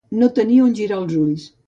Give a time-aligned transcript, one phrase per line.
[0.19, 1.45] No tenir on girar els ulls.